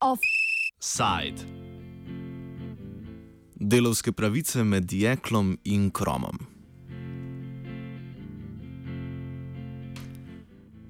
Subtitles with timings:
[0.00, 1.46] Offside.
[3.54, 6.53] Delovske pravice med jeklom in kromom.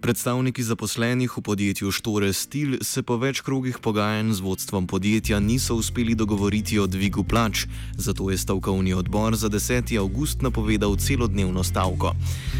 [0.05, 5.79] Predstavniki zaposlenih v podjetju Štore Stil se po več krogih pogajanj z vodstvom podjetja niso
[5.80, 7.64] uspeli dogovoriti o dvigu plač,
[7.96, 9.96] zato je stavkovni odbor za 10.
[9.96, 12.12] avgust napovedal celodnevno stavko.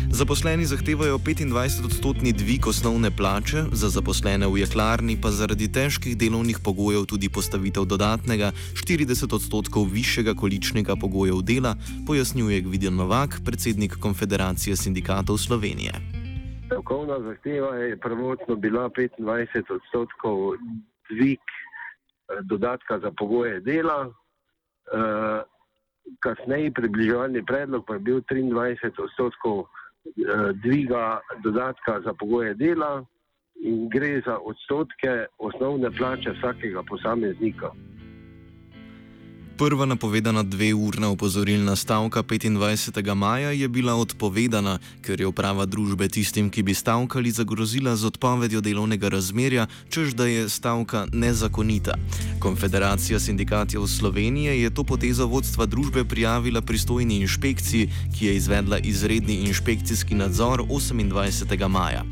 [0.09, 7.05] Zaposleni zahtevajo 25-odstotni dvig osnovne plače, za zaposlene v jeklarni pa zaradi težkih delovnih pogojev
[7.05, 11.77] tudi postavitev dodatnega 40 odstotkov višjega količnega pogojev dela,
[12.09, 16.24] pojasnjuje Gvidian Novak, predsednik Konfederacije sindikatov Slovenije.
[16.75, 20.57] Stavkovna zahteva je prvotno bila 25 odstotkov
[21.11, 24.11] dvig eh, dodatka za pogoje dela,
[24.93, 25.43] eh,
[26.21, 29.67] kasneje približevalni predlog pa je bil 23 odstotkov eh,
[30.63, 33.05] dviga dodatka za pogoje dela
[33.55, 37.71] in gre za odstotke osnovne plače vsakega posameznika.
[39.57, 43.15] Prva napovedana dveurna opozorilna stavka 25.
[43.15, 48.61] maja je bila odpovedana, ker je uprava družbe tistim, ki bi stavkali, zagrozila z odpovedjo
[48.61, 51.95] delovnega razmerja, čež da je stavka nezakonita.
[52.43, 59.35] Konfederacija sindikatov Slovenije je to potezo vodstva družbe prijavila pristojni inšpekciji, ki je izvedla izredni
[59.47, 61.69] inšpekcijski nadzor 28.
[61.69, 62.03] maja.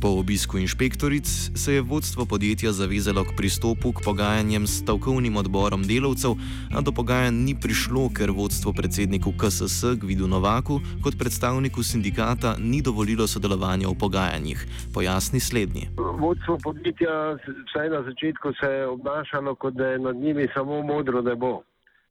[0.00, 5.82] Po obisku inšpektoric se je vodstvo podjetja zavezalo k pristopu k pogajanjem s stavkovnim odborom
[5.88, 6.36] delavcev,
[6.76, 12.82] a do pogajanj ni prišlo, ker vodstvo predsedniku KSS Gvidu Novaku kot predstavniku sindikata ni
[12.82, 14.60] dovolilo sodelovanja v pogajanjih.
[14.94, 15.88] Pojasni slednji.
[15.96, 17.40] Vodstvo podjetja
[17.72, 21.64] vsaj na začetku se je obnašalo, kot da je nad njimi samo modro nebo.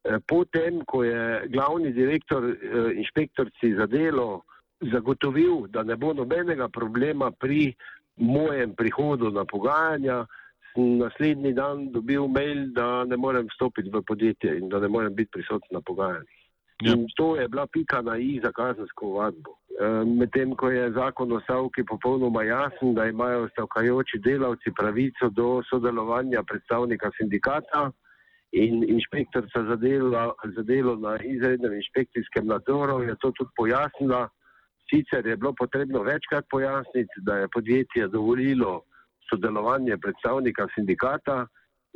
[0.03, 2.55] E, potem, ko je glavni direktor e,
[2.97, 4.41] inšpektorci za delo
[4.81, 7.73] zagotovil, da ne bo nobenega problema pri
[8.17, 10.25] mojem prihodu na pogajanja,
[10.73, 15.15] sem naslednji dan dobil mail, da ne morem vstopiti v podjetje in da ne morem
[15.15, 16.41] biti prisoten na pogajanjih.
[16.83, 16.91] Ja.
[16.91, 19.55] In to je bila pika na i za kazensko vadbo.
[19.79, 25.61] E, medtem, ko je zakon o stavki popolnoma jasen, da imajo stavkajoči delavci pravico do
[25.69, 27.91] sodelovanja predstavnika sindikata
[28.51, 34.27] in inšpektorca za delo, za delo na izrednem inšpekcijskem nadzoru, je to tudi pojasnila.
[34.89, 38.81] Sicer je bilo potrebno večkrat pojasniti, da je podjetje dovolilo
[39.29, 41.47] sodelovanje predstavnika sindikata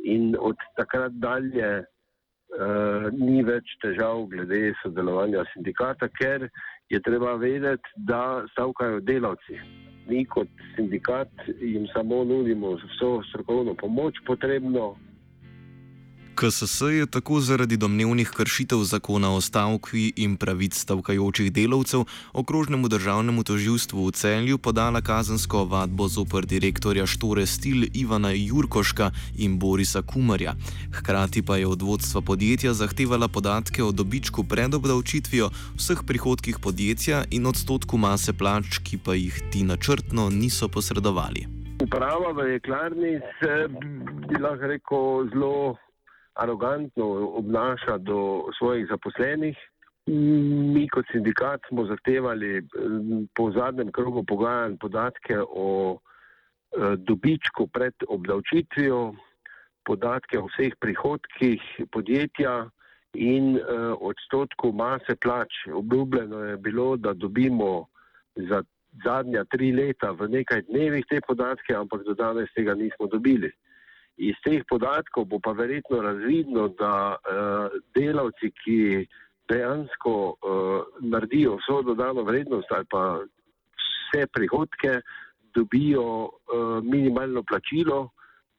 [0.04, 6.48] in od takrat dalje uh, ni več težav glede sodelovanja sindikata, ker
[6.90, 9.60] je treba vedeti, da stavkajo delavci.
[10.08, 11.30] Mi kot sindikat
[11.60, 14.96] jim samo nudimo vso strokovno pomoč potrebno,
[16.34, 23.44] KSS je tako zaradi domnevnih kršitev zakona o stavki in pravic stavkajočih delavcev okrožnemu državnemu
[23.44, 30.54] toživstvu v celju podala kazensko vadbo zoper direktorja Štore Stil Ivana Jurkoška in Borisa Kumarja.
[30.94, 37.24] Hkrati pa je od vodstva podjetja zahtevala podatke o dobičku pred obdavčitvijo vseh prihodkih podjetja
[37.30, 41.46] in odstotku mase plač, ki pa jih ti načrtno niso posredovali.
[41.82, 43.68] Uprava v jeklarni se
[44.28, 45.76] bi lahko rekel zelo
[46.40, 47.06] arogantno
[47.42, 49.56] obnaša do svojih zaposlenih.
[50.74, 52.62] Mi kot sindikat smo zahtevali
[53.36, 55.98] po zadnjem krogu pogajanj podatke o e,
[56.96, 59.14] dobičku pred obdavčitvijo,
[59.84, 61.62] podatke o vseh prihodkih
[61.92, 62.70] podjetja
[63.14, 63.62] in e,
[64.00, 65.52] odstotku mase plač.
[65.74, 67.86] Obljubljeno je bilo, da dobimo
[68.34, 68.62] za
[69.04, 73.52] zadnja tri leta v nekaj dnevih te podatke, ampak do danes tega nismo dobili.
[74.20, 78.78] Iz teh podatkov bo pa verjetno razvidno, da uh, delavci, ki
[79.48, 85.00] dejansko uh, naredijo vso dodano vrednost ali pa vse prihodke,
[85.56, 88.10] dobijo uh, minimalno plačilo,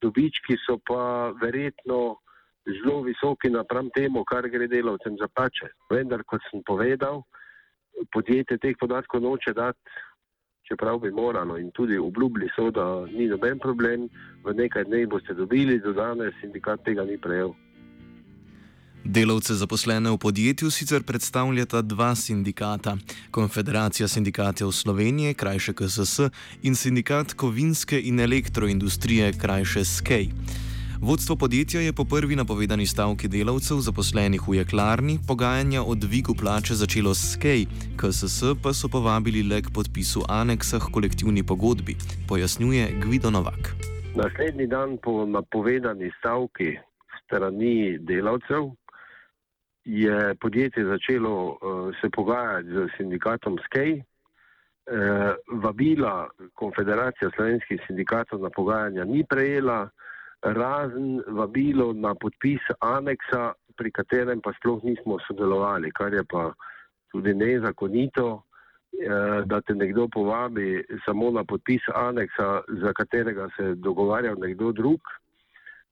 [0.02, 2.02] dobički so pa verjetno
[2.66, 5.72] zelo visoki napram temu, kar gre delavcem za plače.
[5.90, 7.22] Vendar, kot sem povedal,
[8.14, 10.02] podjetje teh podatkov noče dati
[10.72, 14.08] čeprav bi moralo in tudi obljubili so, da ni noben problem,
[14.44, 17.52] v nekaj dneh boste dobili, do danes sindikat tega ni prejel.
[19.04, 22.98] Delavce zaposlene v podjetju sicer predstavljata dva sindikata:
[23.32, 26.30] Konfederacija sindikatov Slovenije, krajše KSS,
[26.62, 30.30] in sindikat kovinske in elektroindustrije, krajše SKEJ.
[31.04, 36.74] Vodstvo podjetja je po prvi napovedani stavki delavcev zaposlenih v jeklarni pogajanja o dvigu plače
[36.82, 37.66] začelo s SKEJ,
[38.00, 41.96] KSS pa so povabili le k podpisu aneksa k kolektivni pogodbi,
[42.30, 43.74] pojasnjuje Gvido Novak.
[44.16, 46.78] Naslednji dan po napovedani stavki
[47.26, 48.70] strani delavcev
[49.86, 51.58] je podjetje začelo uh,
[52.02, 53.92] se pogajati z sindikatom SKEJ.
[53.98, 54.04] Uh,
[55.64, 59.90] vabila Konfederacija slovenskih sindikatov na pogajanja ni prejela,
[60.42, 66.52] razen vabilo na podpis aneksa, pri katerem pa sploh nismo sodelovali, kar je pa
[67.12, 73.76] tudi nezakonito, uh, da te nekdo povabi samo na podpis aneksa, za katerega se je
[73.76, 75.02] dogovarjal nekdo drug.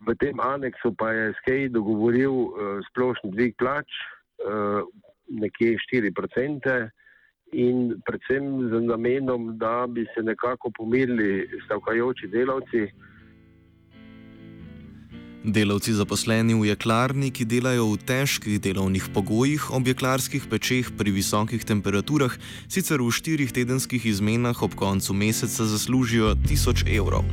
[0.08, 3.88] V tem aneksu pa je Skej dogovoril uh, splošni dvig plač,
[4.46, 4.86] uh,
[5.30, 6.90] nekje 4%,
[7.52, 12.88] in predvsem z namenom, da bi se nekako pomirili stavkajoči delavci.
[15.40, 21.64] Delavci zaposleni v jeklarni, ki delajo v težkih delovnih pogojih ob jeklarskih pečeh pri visokih
[21.64, 22.36] temperaturah,
[22.68, 27.24] sicer v štirih tedenskih izmenah ob koncu meseca zaslužijo 1000 evrov.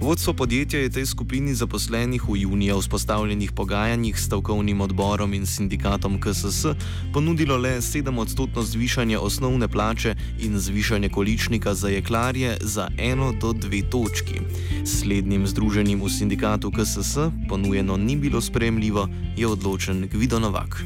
[0.00, 6.20] Vodstvo podjetja je tej skupini zaposlenih v junija vzpostavljenih pogajanjih s stavkovnim odborom in sindikatom
[6.20, 6.66] KSS
[7.12, 13.82] ponudilo le 7-odstotno zvišanje osnovne plače in zvišanje količnika za jeklarje za 1 do 2
[13.90, 14.40] točki.
[14.84, 17.18] Slednjim združenim v sindikatu KSS
[17.48, 20.82] ponujeno ni bilo spremljivo, je odločen Gvido Novak.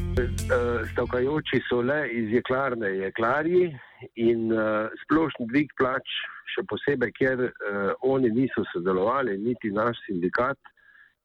[0.93, 3.75] Stavkajoči so le iz jeklarne jeklarji
[4.16, 6.06] in uh, splošni dvig plač,
[6.55, 10.59] še posebej, ker uh, oni niso sodelovali, niti naš sindikat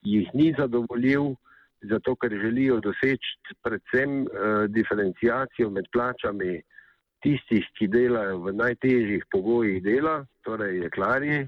[0.03, 1.33] jih ni zadovoljil,
[1.91, 6.59] zato ker želijo doseči predvsem uh, diferencijacijo med plačami
[7.23, 11.43] tistih, ki delajo v najtežjih pogojih dela, torej jeklarji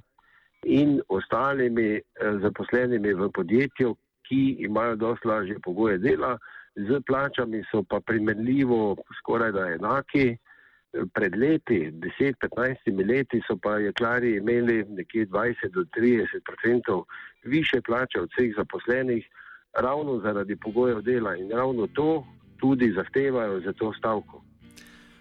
[0.65, 2.01] in ostalimi eh,
[2.41, 3.95] zaposlenimi v podjetju,
[4.25, 6.37] ki imajo dosti lažje pogoje dela,
[6.75, 10.37] z plačami so pa primerljivo skoraj da enaki.
[11.13, 17.05] Pred leti, 10-15 leti, so pa jeklari imeli nekje 20 do 30 odstotkov
[17.43, 19.27] više plače od vseh zaposlenih,
[19.73, 22.25] ravno zaradi pogojev dela in ravno to
[22.57, 24.41] tudi zahtevajo za to stavko.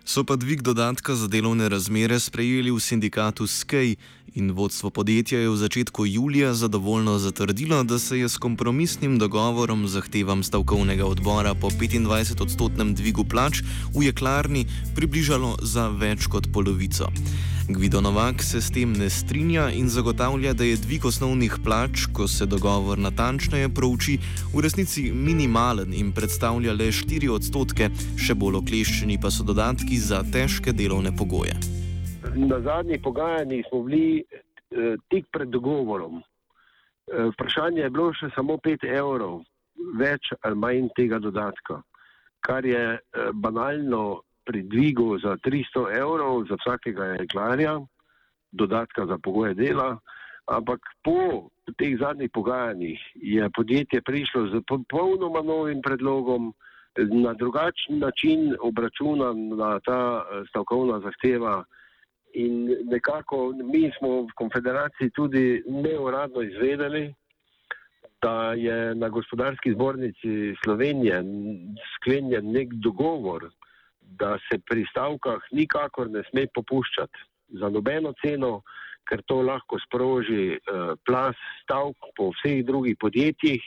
[0.05, 3.97] So pa dvig dodatka za delovne razmere sprejeli v sindikatu SKEJ
[4.35, 9.89] in vodstvo podjetja je v začetku julija zadovoljno zatrdilo, da se je s kompromisnim dogovorom
[9.89, 13.63] zahtevam stavkovnega odbora po 25-odstotnem dvigu plač
[13.95, 17.09] v jeklarni približalo za več kot polovico.
[17.69, 22.29] Gvido Novak se s tem ne strinja in zagotavlja, da je dvig osnovnih plač, ko
[22.29, 24.19] se dogovor natančneje prouči,
[24.53, 30.21] v resnici minimalen in predstavlja le 4 odstotke, še bolj okleščeni pa so dodatki za
[30.29, 31.84] težke delovne pogoje.
[32.35, 34.25] Na zadnjih pogajanjih smo bili
[34.71, 36.19] eh, tik pred dogovorom.
[36.19, 39.43] Eh, vprašanje je bilo še samo 5 evrov,
[40.01, 41.83] več ali manj tega dodatka,
[42.41, 47.79] kar je eh, banalno pri dvigu za 300 evrov za vsakega jeklarja,
[48.53, 49.99] dodatka za pogoje dela,
[50.51, 56.53] ampak po teh zadnjih pogajanjih je podjetje prišlo z popolnoma novim predlogom,
[56.97, 61.65] na drugačen način obračuna na ta eh, stavkovna zahteva.
[62.35, 67.15] In nekako mi smo v konfederaciji tudi neuradno izvedeli,
[68.23, 71.23] da je na gospodarski zbornici Slovenije
[71.97, 73.51] sklenjen nek dogovor
[74.19, 78.63] da se pri stavkah nikakor ne sme popuščati za nobeno ceno,
[79.09, 83.63] ker to lahko sproži uh, plas stavk po vseh drugih podjetjih.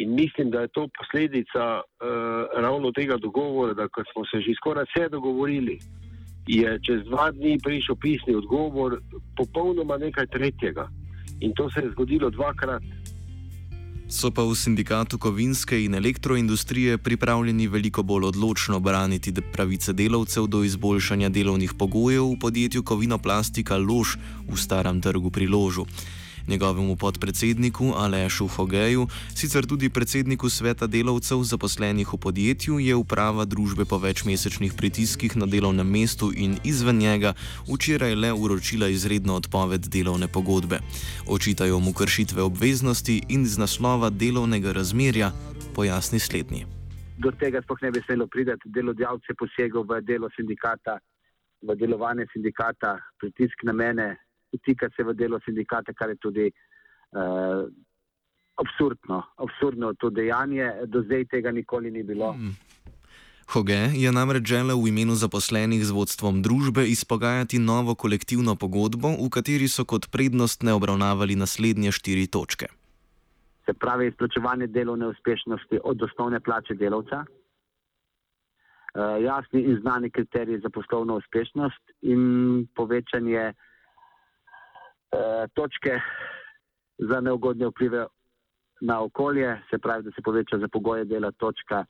[0.00, 2.06] In mislim, da je to posledica uh,
[2.64, 5.78] ravno tega dogovora, da smo se že skoraj vse dogovorili,
[6.46, 9.00] je čez dva dni prišel pisni odgovor,
[9.36, 10.88] popolnoma nekaj tretjega.
[11.40, 12.82] In to se je zgodilo dvakrat.
[14.12, 20.64] So pa v sindikatu kovinske in elektroindustrije pripravljeni veliko bolj odločno braniti pravice delavcev do
[20.64, 25.86] izboljšanja delovnih pogojev v podjetju Kovinoplastika Lož v starem trgu pri Ložu
[26.48, 33.84] njegovemu podpredsedniku Alešu Hogeju, sicer tudi predsedniku sveta delavcev zaposlenih v podjetju, je uprava družbe
[33.84, 37.34] po večmesečnih pritiskih na delovnem mestu in izven njega
[37.68, 40.78] včeraj le uročila izredno odpoved delovne pogodbe.
[41.26, 45.32] Očitajo mu kršitve obveznosti in z naslova delovnega razmerja
[45.74, 46.66] pojasni slednji.
[47.18, 50.98] Do tega sploh ne bi smelo priti, delodajalce posegel v delo sindikata,
[51.62, 54.16] v delovanje sindikata, pritisk na mene,
[54.52, 57.64] vtika se v delo sindikata, kar je tudi uh,
[58.56, 59.22] absurdno.
[59.36, 62.32] Absurdno to dejanje, do zdaj tega nikoli ni bilo.
[62.32, 62.54] Hmm.
[63.52, 69.28] Hoge je namreč želel v imenu zaposlenih z vodstvom družbe izpogajati novo kolektivno pogodbo, v
[69.28, 72.66] kateri so kot prednostne obravnavali naslednje štiri točke.
[73.66, 80.70] Se pravi, izplačevanje delovne uspešnosti od osnovne plače delavca, uh, jasni in znani kriteriji za
[80.70, 82.22] poslovno uspešnost in
[82.74, 83.52] povečanje
[85.12, 86.00] Eh, točke
[86.98, 88.06] za neugodne vplive
[88.80, 91.84] na okolje, se pravi, da se poveča za pogoje dela točka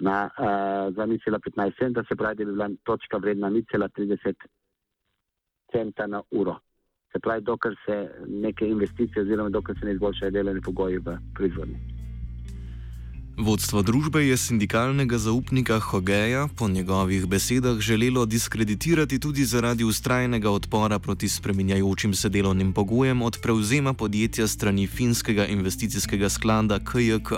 [0.00, 4.34] na, uh, za 0,15 centa, se pravi, da bi bila točka vredna 0,30
[5.72, 6.58] centa na uro.
[7.12, 11.95] Se pravi, dokler se neke investicije oziroma dokler se ne izboljšajo delovni pogoji v proizvodnji.
[13.36, 20.98] Vodstvo družbe je sindikalnega zaupnika Hogeja po njegovih besedah želelo diskreditirati tudi zaradi ustrajnega odpora
[20.98, 27.32] proti spreminjajočim se delovnim pogojem od prevzema podjetja strani finskega investicijskega sklada KJK.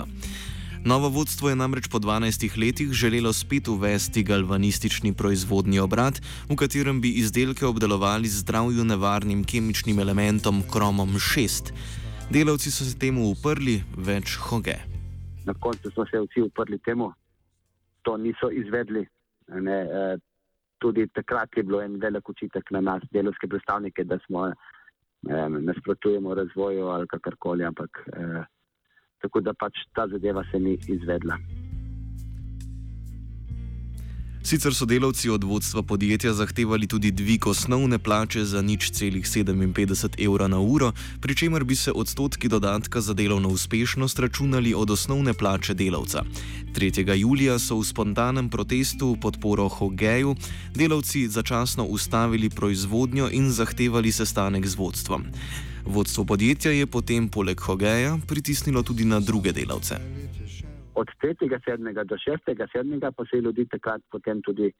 [0.83, 7.01] Novo vodstvo je namreč po 12 letih želelo spet uvesti galvanistični proizvodni obrat, v katerem
[7.01, 11.73] bi izdelke obdelovali z zdravju nevarnim kemičnim elementom kromom 6.
[12.29, 14.98] Delavci so se temu uprli, več hoge.
[15.49, 17.13] Na koncu smo se vsi uprli temu,
[18.01, 19.07] to niso izvedli.
[19.47, 20.17] Ne, eh,
[20.77, 26.33] tudi takrat je bilo en velik učitek na nas, delovske predstavnike, da smo eh, nasprotujemo
[26.33, 28.43] razvoju ali kakorkoli, ampak eh,
[29.21, 31.41] tako da pač ta zadeva se ni izvedla.
[34.43, 40.15] Sicer so delavci od vodstva podjetja zahtevali tudi dvig osnovne plače za nič celih 57
[40.25, 45.33] evra na uro, pri čemer bi se odstotki dodatka za delovno uspešnost računali od osnovne
[45.33, 46.23] plače delavca.
[46.73, 47.13] 3.
[47.15, 50.35] julija so v spontanem protestu v podporo Hogeju
[50.75, 55.23] delavci začasno ustavili proizvodnjo in zahtevali sestanek z vodstvom.
[55.85, 59.99] Vodstvo podjetja je potem poleg Hogeja pritisnilo tudi na druge delavce.
[60.99, 62.03] Od 3.7.
[62.11, 63.11] do 6.7.
[63.17, 64.71] pa se je ljudi takrat potem tudi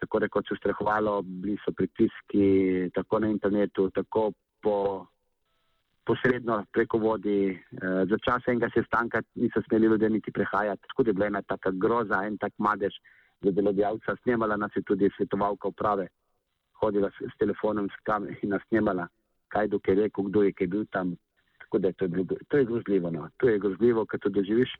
[0.00, 2.46] tako rekoč ustrahovalo, bili so pritiski
[2.94, 4.32] tako na internetu, tako
[4.62, 5.06] po,
[6.04, 7.38] posredno preko vodi.
[7.50, 7.58] E,
[8.10, 11.70] za čas enega sestanka niso smeli ljudje niti prehajati, tako da je bila ena taka
[11.70, 12.94] groza, en tak madež
[13.42, 14.16] za delodajalca.
[14.22, 16.08] Snemala nas je tudi svetovalka uprave,
[16.80, 19.08] hodila s, s telefonom s kam in nas snemala
[19.52, 21.16] kaj do je rekel, kdo je, je bil tam.
[21.58, 23.10] Tako da to je, bilo, to je grozljivo.
[23.10, 23.28] No.
[23.36, 24.70] To je grozljivo, kaj to doživiš.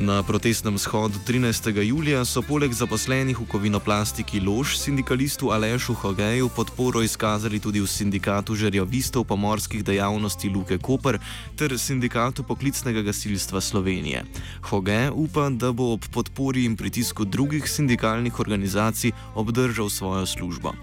[0.00, 1.82] Na protestnem shodu 13.
[1.82, 8.54] julija so poleg zaposlenih v kovinoplastiki Lož sindikalistu Alešu Hogeju podporo izkazali tudi v sindikatu
[8.54, 11.18] žerjavistov pomorskih dejavnosti Luke Koper
[11.58, 14.22] ter sindikatu poklicnega gasilstva Slovenije.
[14.70, 20.78] Hoge upa, da bo ob podpori in pritisku drugih sindikalnih organizacij obdržal svojo službo.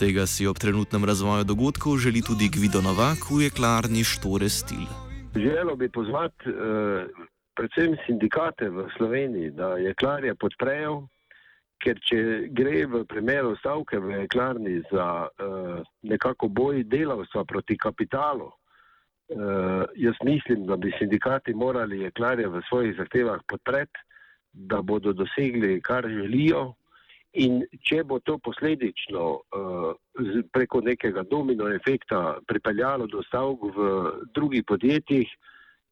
[0.00, 4.88] Tega si ob trenutnem razvoju dogodkov želi tudi Gvido Novak v jeklarni Štore Stil.
[5.36, 11.06] Želel bi pozvati eh, predvsem sindikate v Sloveniji, da jeklarje podprejo,
[11.82, 12.20] ker če
[12.56, 20.20] gre v primeru stavke v jeklarni za eh, nekako boj delavstva proti kapitalu, eh, jaz
[20.24, 24.06] mislim, da bi sindikati morali jeklarje v svojih zahtevah podpreti,
[24.56, 26.74] da bodo dosegli, kar želijo.
[27.36, 29.90] In če bo to posledično uh,
[30.52, 33.88] preko nekega domino efekta pripeljalo do stavk v
[34.32, 35.28] drugih podjetjih,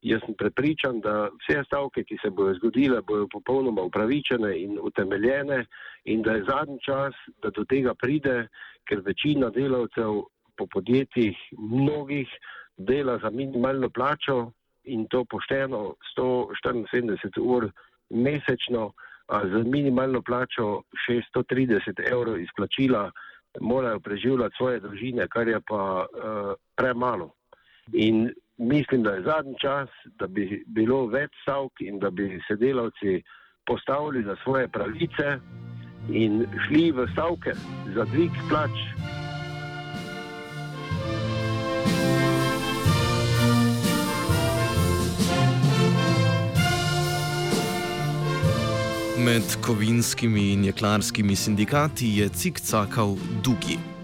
[0.05, 5.65] jaz sem prepričan, da vse stavke, ki se bodo zgodile, bodo popolnoma upravičene in utemeljene
[6.05, 8.47] in da je zadnji čas, da do tega pride,
[8.85, 10.21] ker večina delavcev
[10.57, 12.29] po podjetjih mnogih
[12.77, 14.51] dela za minimalno plačo
[14.83, 17.69] in to pošteno 174 ur
[18.09, 18.91] mesečno
[19.29, 23.11] z minimalno plačo 630 evrov izplačila,
[23.59, 27.31] morajo preživljati svoje družine, kar je pa uh, premalo.
[27.93, 32.55] In mislim, da je zadnji čas, da bi bilo več stavk in da bi se
[32.55, 33.21] delavci
[33.65, 35.39] postavili za svoje pravice
[36.09, 37.53] in šli v stavke
[37.95, 38.75] za dvig plač.
[49.25, 53.94] Med kovinskimi in jeklarskimi sindikati je cikcakal Dugi.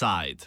[0.00, 0.46] Offside.